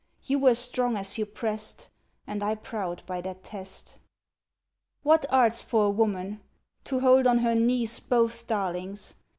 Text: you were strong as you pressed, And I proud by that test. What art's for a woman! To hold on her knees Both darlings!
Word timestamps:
you 0.23 0.39
were 0.39 0.55
strong 0.55 0.97
as 0.97 1.19
you 1.19 1.27
pressed, 1.27 1.87
And 2.25 2.43
I 2.43 2.55
proud 2.55 3.03
by 3.05 3.21
that 3.21 3.43
test. 3.43 3.99
What 5.03 5.27
art's 5.29 5.61
for 5.61 5.85
a 5.85 5.89
woman! 5.91 6.41
To 6.85 7.01
hold 7.01 7.27
on 7.27 7.37
her 7.37 7.53
knees 7.53 7.99
Both 7.99 8.47
darlings! 8.47 9.13